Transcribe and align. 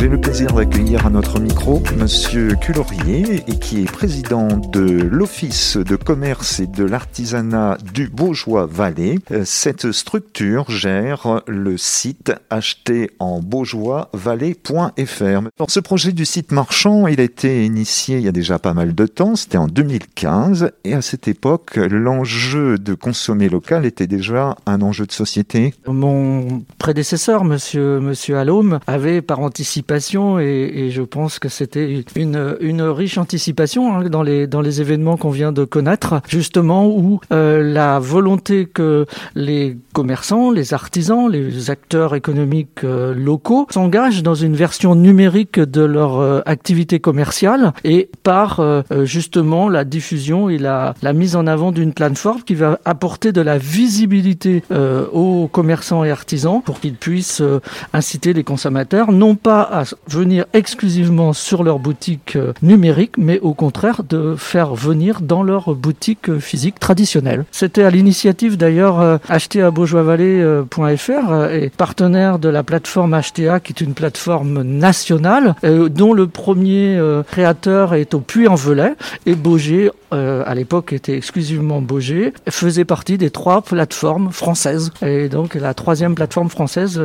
J'ai 0.00 0.08
le 0.08 0.18
plaisir 0.18 0.54
d'accueillir 0.54 1.04
à 1.04 1.10
notre 1.10 1.38
micro 1.40 1.82
Monsieur 1.98 2.56
Cullorier, 2.58 3.44
et 3.46 3.58
qui 3.58 3.82
est 3.82 3.92
président 3.92 4.56
de 4.56 4.80
l'Office 4.80 5.76
de 5.76 5.94
commerce 5.94 6.58
et 6.58 6.66
de 6.66 6.84
l'artisanat 6.84 7.76
du 7.92 8.08
Beaujois-Valais. 8.08 9.18
Euh, 9.30 9.42
cette 9.44 9.92
structure 9.92 10.70
gère 10.70 11.42
le 11.46 11.76
site 11.76 12.32
acheté 12.48 13.10
en 13.18 13.40
beaujoisvalais.fr. 13.40 15.66
Ce 15.68 15.80
projet 15.80 16.12
du 16.12 16.24
site 16.24 16.50
marchand, 16.50 17.06
il 17.06 17.20
a 17.20 17.24
été 17.24 17.66
initié 17.66 18.16
il 18.16 18.24
y 18.24 18.28
a 18.28 18.32
déjà 18.32 18.58
pas 18.58 18.72
mal 18.72 18.94
de 18.94 19.06
temps, 19.06 19.36
c'était 19.36 19.58
en 19.58 19.66
2015, 19.66 20.70
et 20.84 20.94
à 20.94 21.02
cette 21.02 21.28
époque, 21.28 21.76
l'enjeu 21.76 22.78
de 22.78 22.94
consommer 22.94 23.50
local 23.50 23.84
était 23.84 24.06
déjà 24.06 24.56
un 24.64 24.80
enjeu 24.80 25.04
de 25.04 25.12
société. 25.12 25.74
Mon 25.86 26.62
prédécesseur, 26.78 27.44
Monsieur 27.44 28.00
Monsieur 28.00 28.38
avait 28.86 29.20
par 29.20 29.40
anticipation 29.40 29.89
et, 29.90 30.90
je 30.90 31.02
pense 31.02 31.38
que 31.38 31.48
c'était 31.48 32.04
une, 32.14 32.56
une 32.60 32.82
riche 32.82 33.18
anticipation 33.18 33.94
hein, 33.94 34.08
dans, 34.08 34.22
les, 34.22 34.46
dans 34.46 34.60
les 34.60 34.80
événements 34.80 35.16
qu'on 35.16 35.30
vient 35.30 35.52
de 35.52 35.64
connaître, 35.64 36.20
justement 36.28 36.86
où 36.86 37.20
euh, 37.32 37.62
la 37.62 37.98
volonté 37.98 38.66
que 38.66 39.06
les 39.34 39.76
commerçants, 39.92 40.50
les 40.50 40.74
artisans, 40.74 41.28
les 41.30 41.70
acteurs 41.70 42.14
économiques 42.14 42.84
euh, 42.84 43.14
locaux 43.14 43.66
s'engagent 43.70 44.22
dans 44.22 44.34
une 44.34 44.54
version 44.54 44.94
numérique 44.94 45.58
de 45.58 45.82
leur 45.82 46.18
euh, 46.18 46.40
activité 46.46 47.00
commerciale 47.00 47.72
et 47.84 48.08
par 48.22 48.60
justement 49.02 49.68
la 49.68 49.84
diffusion 49.84 50.48
et 50.48 50.58
la, 50.58 50.94
la 51.02 51.12
mise 51.12 51.36
en 51.36 51.46
avant 51.46 51.72
d'une 51.72 51.92
plateforme 51.92 52.42
qui 52.42 52.54
va 52.54 52.78
apporter 52.84 53.32
de 53.32 53.40
la 53.40 53.58
visibilité 53.58 54.62
aux 55.12 55.48
commerçants 55.48 56.04
et 56.04 56.10
artisans 56.10 56.62
pour 56.64 56.80
qu'ils 56.80 56.94
puissent 56.94 57.42
inciter 57.92 58.32
les 58.32 58.44
consommateurs 58.44 59.12
non 59.12 59.34
pas 59.34 59.62
à 59.62 59.79
venir 60.08 60.46
exclusivement 60.52 61.32
sur 61.32 61.62
leur 61.62 61.78
boutique 61.78 62.36
euh, 62.36 62.52
numérique, 62.62 63.16
mais 63.18 63.38
au 63.40 63.54
contraire 63.54 64.02
de 64.08 64.34
faire 64.36 64.74
venir 64.74 65.20
dans 65.20 65.42
leur 65.42 65.74
boutique 65.74 66.28
euh, 66.28 66.38
physique 66.38 66.78
traditionnelle. 66.78 67.44
C'était 67.50 67.82
à 67.82 67.90
l'initiative 67.90 68.56
d'ailleurs 68.56 69.00
euh, 69.00 69.18
acheter 69.28 69.62
à 69.62 69.70
et 71.52 71.70
partenaire 71.70 72.38
de 72.38 72.48
la 72.48 72.62
plateforme 72.62 73.18
HTA 73.18 73.60
qui 73.60 73.72
est 73.72 73.80
une 73.80 73.94
plateforme 73.94 74.62
nationale 74.62 75.54
dont 75.62 76.12
le 76.12 76.26
premier 76.26 76.98
créateur 77.30 77.94
est 77.94 78.14
au 78.14 78.20
Puy-en-Velay 78.20 78.94
et 79.26 79.34
Beaugé 79.34 79.90
à 80.10 80.54
l'époque 80.54 80.92
était 80.92 81.16
exclusivement 81.16 81.80
Beaugé, 81.80 82.32
faisait 82.48 82.84
partie 82.84 83.16
des 83.16 83.30
trois 83.30 83.62
plateformes 83.62 84.30
françaises. 84.32 84.90
Et 85.02 85.28
donc 85.28 85.54
la 85.54 85.74
troisième 85.74 86.14
plateforme 86.14 86.48
française 86.48 87.00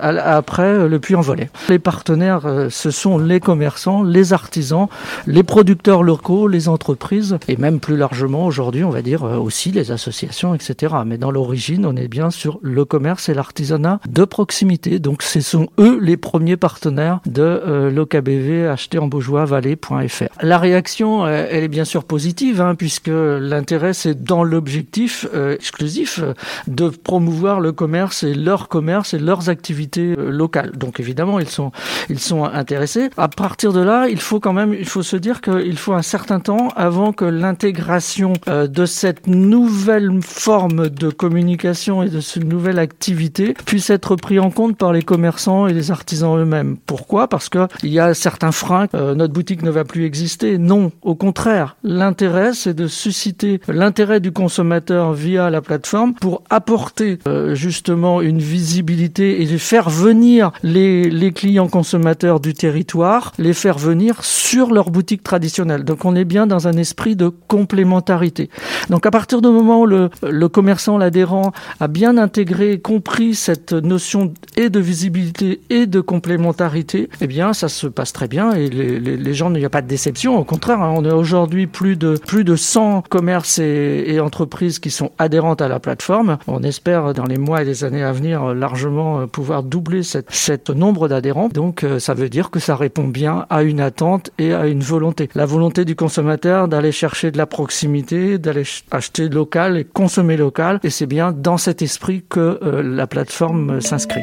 après 0.00 0.88
le 0.88 0.98
Puy-en-Velay. 0.98 1.50
Les 1.68 1.78
partenaires 1.78 2.17
euh, 2.22 2.70
ce 2.70 2.90
sont 2.90 3.18
les 3.18 3.40
commerçants, 3.40 4.02
les 4.02 4.32
artisans, 4.32 4.88
les 5.26 5.42
producteurs 5.42 6.02
locaux, 6.02 6.48
les 6.48 6.68
entreprises, 6.68 7.38
et 7.48 7.56
même 7.56 7.80
plus 7.80 7.96
largement 7.96 8.46
aujourd'hui, 8.46 8.84
on 8.84 8.90
va 8.90 9.02
dire 9.02 9.24
euh, 9.24 9.36
aussi 9.36 9.70
les 9.70 9.90
associations, 9.90 10.54
etc. 10.54 10.94
Mais 11.06 11.18
dans 11.18 11.30
l'origine, 11.30 11.86
on 11.86 11.96
est 11.96 12.08
bien 12.08 12.30
sur 12.30 12.58
le 12.62 12.84
commerce 12.84 13.28
et 13.28 13.34
l'artisanat 13.34 14.00
de 14.08 14.24
proximité. 14.24 14.98
Donc 14.98 15.22
ce 15.22 15.40
sont 15.40 15.68
eux 15.78 15.98
les 16.00 16.16
premiers 16.16 16.56
partenaires 16.56 17.20
de 17.26 17.42
euh, 17.42 17.90
l'OKBV 17.90 18.66
acheté 18.66 18.98
en 18.98 19.06
beaujoisvallée.fr. 19.06 20.42
La 20.42 20.58
réaction, 20.58 21.26
elle 21.26 21.64
est 21.64 21.68
bien 21.68 21.84
sûr 21.84 22.04
positive, 22.04 22.60
hein, 22.60 22.74
puisque 22.74 23.10
l'intérêt, 23.10 23.92
c'est 23.92 24.22
dans 24.22 24.44
l'objectif 24.44 25.26
exclusif 25.52 26.20
de 26.66 26.88
promouvoir 26.88 27.60
le 27.60 27.72
commerce 27.72 28.22
et 28.22 28.34
leur 28.34 28.68
commerce 28.68 29.14
et 29.14 29.18
leurs 29.18 29.48
activités 29.48 30.16
locales. 30.16 30.72
Donc 30.76 31.00
évidemment, 31.00 31.38
ils 31.38 31.48
sont, 31.48 31.72
ils 32.10 32.18
sont 32.18 32.44
intéressés. 32.44 33.10
À 33.16 33.28
partir 33.28 33.72
de 33.72 33.80
là, 33.80 34.08
il 34.08 34.20
faut 34.20 34.40
quand 34.40 34.52
même, 34.52 34.74
il 34.74 34.86
faut 34.86 35.02
se 35.02 35.16
dire 35.16 35.40
qu'il 35.40 35.76
faut 35.76 35.92
un 35.92 36.02
certain 36.02 36.40
temps 36.40 36.68
avant 36.76 37.12
que 37.12 37.24
l'intégration 37.24 38.32
euh, 38.48 38.66
de 38.66 38.86
cette 38.86 39.26
nouvelle 39.26 40.10
forme 40.22 40.88
de 40.88 41.10
communication 41.10 42.02
et 42.02 42.08
de 42.08 42.20
cette 42.20 42.44
nouvelle 42.44 42.78
activité 42.78 43.54
puisse 43.66 43.90
être 43.90 44.16
pris 44.16 44.38
en 44.38 44.50
compte 44.50 44.76
par 44.76 44.92
les 44.92 45.02
commerçants 45.02 45.66
et 45.66 45.72
les 45.72 45.90
artisans 45.90 46.38
eux-mêmes. 46.38 46.76
Pourquoi? 46.86 47.28
Parce 47.28 47.48
que 47.48 47.66
il 47.82 47.90
y 47.90 48.00
a 48.00 48.14
certains 48.14 48.52
freins. 48.52 48.86
Euh, 48.94 49.14
notre 49.14 49.32
boutique 49.32 49.62
ne 49.62 49.70
va 49.70 49.84
plus 49.84 50.04
exister. 50.04 50.58
Non, 50.58 50.92
au 51.02 51.14
contraire, 51.14 51.76
l'intérêt 51.82 52.52
c'est 52.54 52.74
de 52.74 52.86
susciter 52.86 53.60
l'intérêt 53.68 54.20
du 54.20 54.32
consommateur 54.32 55.12
via 55.12 55.50
la 55.50 55.60
plateforme 55.60 56.14
pour 56.14 56.42
apporter 56.50 57.18
euh, 57.26 57.54
justement 57.54 58.20
une 58.20 58.38
visibilité 58.38 59.42
et 59.42 59.58
faire 59.58 59.90
venir 59.90 60.52
les, 60.62 61.10
les 61.10 61.32
clients 61.32 61.68
consommateurs 61.68 61.97
consommateurs 61.98 62.38
du 62.38 62.54
territoire, 62.54 63.32
les 63.38 63.52
faire 63.52 63.76
venir 63.76 64.22
sur 64.22 64.72
leur 64.72 64.90
boutique 64.90 65.24
traditionnelle. 65.24 65.82
Donc 65.82 66.04
on 66.04 66.14
est 66.14 66.24
bien 66.24 66.46
dans 66.46 66.68
un 66.68 66.74
esprit 66.74 67.16
de 67.16 67.28
complémentarité. 67.48 68.50
Donc 68.88 69.04
à 69.04 69.10
partir 69.10 69.42
du 69.42 69.48
moment 69.48 69.80
où 69.80 69.86
le, 69.86 70.10
le 70.22 70.48
commerçant, 70.48 70.96
l'adhérent 70.96 71.50
a 71.80 71.88
bien 71.88 72.16
intégré, 72.16 72.78
compris 72.78 73.34
cette 73.34 73.72
notion 73.72 74.32
et 74.56 74.70
de 74.70 74.78
visibilité 74.78 75.60
et 75.70 75.86
de 75.86 76.00
complémentarité, 76.00 77.08
eh 77.20 77.26
bien 77.26 77.52
ça 77.52 77.68
se 77.68 77.88
passe 77.88 78.12
très 78.12 78.28
bien 78.28 78.52
et 78.52 78.68
les, 78.68 79.34
gens, 79.34 79.52
il 79.52 79.58
n'y 79.58 79.64
a 79.64 79.70
pas 79.70 79.82
de 79.82 79.88
déception. 79.88 80.38
Au 80.38 80.44
contraire, 80.44 80.80
hein, 80.80 80.94
on 80.96 81.04
a 81.04 81.14
aujourd'hui 81.14 81.66
plus 81.66 81.96
de, 81.96 82.16
plus 82.16 82.44
de 82.44 82.54
100 82.54 83.02
commerces 83.08 83.58
et, 83.58 84.04
et 84.06 84.20
entreprises 84.20 84.78
qui 84.78 84.92
sont 84.92 85.10
adhérentes 85.18 85.62
à 85.62 85.68
la 85.68 85.80
plateforme. 85.80 86.38
On 86.46 86.62
espère 86.62 87.12
dans 87.12 87.26
les 87.26 87.38
mois 87.38 87.62
et 87.62 87.64
les 87.64 87.82
années 87.82 88.04
à 88.04 88.12
venir 88.12 88.54
largement 88.54 89.26
pouvoir 89.26 89.64
doubler 89.64 90.04
cette, 90.04 90.30
cette 90.30 90.70
nombre 90.70 91.08
d'adhérents. 91.08 91.48
Donc 91.48 91.77
ça 91.98 92.14
veut 92.14 92.28
dire 92.28 92.50
que 92.50 92.60
ça 92.60 92.76
répond 92.76 93.06
bien 93.08 93.46
à 93.50 93.62
une 93.62 93.80
attente 93.80 94.30
et 94.38 94.52
à 94.52 94.66
une 94.66 94.80
volonté. 94.80 95.28
La 95.34 95.46
volonté 95.46 95.84
du 95.84 95.96
consommateur 95.96 96.68
d'aller 96.68 96.92
chercher 96.92 97.30
de 97.30 97.38
la 97.38 97.46
proximité, 97.46 98.38
d'aller 98.38 98.64
acheter 98.90 99.28
local 99.28 99.76
et 99.76 99.84
consommer 99.84 100.36
local. 100.36 100.80
Et 100.82 100.90
c'est 100.90 101.06
bien 101.06 101.32
dans 101.32 101.58
cet 101.58 101.82
esprit 101.82 102.24
que 102.28 102.58
euh, 102.62 102.82
la 102.82 103.06
plateforme 103.06 103.80
s'inscrit. 103.80 104.22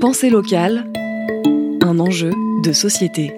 Pensée 0.00 0.30
locale, 0.30 0.86
un 1.82 1.98
enjeu 1.98 2.32
de 2.64 2.72
société 2.72 3.32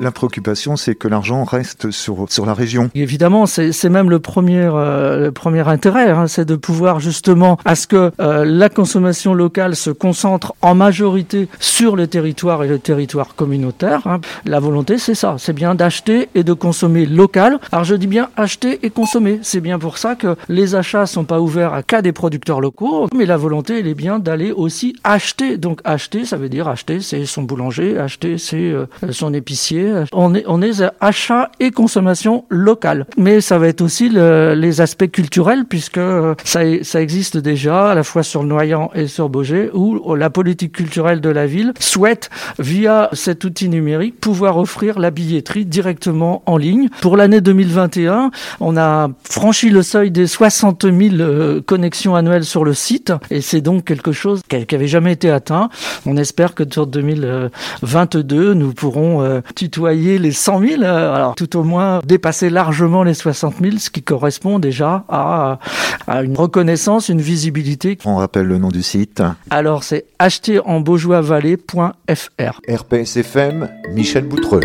la 0.00 0.10
préoccupation, 0.10 0.76
c'est 0.76 0.94
que 0.94 1.08
l'argent 1.08 1.44
reste 1.44 1.90
sur, 1.90 2.26
sur 2.28 2.46
la 2.46 2.54
région. 2.54 2.90
Évidemment, 2.94 3.46
c'est 3.46 3.88
même 3.88 4.10
le 4.10 4.18
premier, 4.18 4.68
euh, 4.72 5.30
premier 5.30 5.66
intérêt, 5.68 6.10
hein, 6.10 6.26
c'est 6.26 6.44
de 6.44 6.56
pouvoir 6.56 7.00
justement 7.00 7.58
à 7.64 7.74
ce 7.74 7.86
que 7.86 8.12
euh, 8.20 8.44
la 8.44 8.68
consommation 8.68 9.34
locale 9.34 9.76
se 9.76 9.90
concentre 9.90 10.54
en 10.62 10.74
majorité 10.74 11.48
sur 11.60 11.96
le 11.96 12.06
territoire 12.06 12.64
et 12.64 12.68
le 12.68 12.78
territoire 12.78 13.34
communautaire. 13.34 14.06
Hein. 14.06 14.20
La 14.44 14.60
volonté, 14.60 14.98
c'est 14.98 15.14
ça, 15.14 15.36
c'est 15.38 15.52
bien 15.52 15.74
d'acheter 15.74 16.28
et 16.34 16.44
de 16.44 16.52
consommer 16.52 17.06
local. 17.06 17.58
Alors 17.72 17.84
je 17.84 17.94
dis 17.94 18.06
bien 18.06 18.30
acheter 18.36 18.80
et 18.82 18.90
consommer. 18.90 19.40
C'est 19.42 19.60
bien 19.60 19.78
pour 19.78 19.98
ça 19.98 20.14
que 20.14 20.36
les 20.48 20.74
achats 20.74 21.06
sont 21.06 21.24
pas 21.24 21.40
ouverts 21.40 21.74
à 21.74 21.82
qu'à 21.82 22.02
des 22.02 22.12
producteurs 22.12 22.60
locaux, 22.60 23.08
mais 23.14 23.26
la 23.26 23.36
volonté, 23.36 23.80
elle 23.80 23.86
est 23.86 23.94
bien 23.94 24.18
d'aller 24.18 24.52
aussi 24.52 24.96
acheter. 25.04 25.58
Donc 25.58 25.80
acheter, 25.84 26.24
ça 26.24 26.36
veut 26.36 26.48
dire 26.48 26.68
acheter, 26.68 27.00
c'est 27.00 27.26
son 27.26 27.42
boulanger, 27.42 27.98
acheter, 27.98 28.38
c'est 28.38 28.56
euh, 28.56 28.86
son 29.10 29.34
épicier 29.34 29.73
on 30.12 30.34
est, 30.34 30.44
on 30.46 30.62
est 30.62 30.82
achat 31.00 31.50
et 31.60 31.70
consommation 31.70 32.44
locale. 32.48 33.06
Mais 33.16 33.40
ça 33.40 33.58
va 33.58 33.68
être 33.68 33.80
aussi 33.80 34.08
les 34.08 34.80
aspects 34.80 35.10
culturels 35.10 35.64
puisque 35.64 36.00
ça, 36.44 36.60
ça 36.82 37.02
existe 37.02 37.36
déjà 37.36 37.90
à 37.90 37.94
la 37.94 38.02
fois 38.02 38.22
sur 38.22 38.42
Noyant 38.44 38.90
et 38.94 39.06
sur 39.06 39.28
Beaugé 39.28 39.70
où 39.72 40.14
la 40.14 40.30
politique 40.30 40.72
culturelle 40.72 41.20
de 41.20 41.28
la 41.28 41.46
ville 41.46 41.72
souhaite 41.78 42.30
via 42.58 43.08
cet 43.12 43.44
outil 43.44 43.68
numérique 43.68 44.20
pouvoir 44.20 44.58
offrir 44.58 44.98
la 44.98 45.10
billetterie 45.10 45.64
directement 45.64 46.42
en 46.46 46.56
ligne. 46.56 46.88
Pour 47.00 47.16
l'année 47.16 47.40
2021, 47.40 48.30
on 48.60 48.76
a 48.76 49.08
franchi 49.24 49.70
le 49.70 49.82
seuil 49.82 50.10
des 50.10 50.26
60 50.26 50.82
000 50.82 51.16
euh, 51.20 51.60
connexions 51.60 52.14
annuelles 52.14 52.44
sur 52.44 52.64
le 52.64 52.74
site 52.74 53.12
et 53.30 53.40
c'est 53.40 53.60
donc 53.60 53.84
quelque 53.84 54.12
chose 54.12 54.40
qui 54.48 54.56
n'avait 54.70 54.88
jamais 54.88 55.12
été 55.12 55.30
atteint. 55.30 55.68
On 56.06 56.16
espère 56.16 56.54
que 56.54 56.64
sur 56.70 56.86
2022, 56.86 58.54
nous 58.54 58.72
pourrons 58.72 59.22
euh, 59.22 59.40
tutoyer 59.64 60.18
les 60.18 60.32
100 60.32 60.60
000, 60.60 60.82
euh, 60.82 61.14
alors 61.14 61.34
tout 61.34 61.56
au 61.56 61.64
moins 61.64 62.00
dépasser 62.04 62.50
largement 62.50 63.02
les 63.02 63.14
60 63.14 63.54
000, 63.62 63.78
ce 63.78 63.88
qui 63.88 64.02
correspond 64.02 64.58
déjà 64.58 65.04
à, 65.08 65.58
à 66.06 66.22
une 66.22 66.36
reconnaissance, 66.36 67.08
une 67.08 67.22
visibilité. 67.22 67.96
On 68.04 68.16
rappelle 68.16 68.46
le 68.46 68.58
nom 68.58 68.68
du 68.68 68.82
site. 68.82 69.22
Alors 69.48 69.82
c'est 69.82 70.04
acheter 70.18 70.60
en 70.60 70.80
beaujoisvallée.fr. 70.80 72.60
RPSFM, 72.68 73.70
Michel 73.94 74.26
Boutreux. 74.26 74.60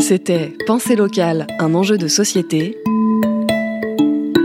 C'était 0.00 0.52
Pensée 0.66 0.96
locale, 0.96 1.46
un 1.60 1.74
enjeu 1.74 1.98
de 1.98 2.08
société. 2.08 2.76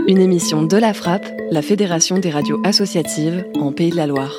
Une 0.06 0.20
émission 0.20 0.62
de 0.62 0.76
la 0.76 0.94
Frappe, 0.94 1.26
la 1.50 1.62
Fédération 1.62 2.18
des 2.18 2.30
radios 2.30 2.60
associatives 2.64 3.44
en 3.60 3.72
Pays 3.72 3.90
de 3.90 3.96
la 3.96 4.06
Loire. 4.06 4.38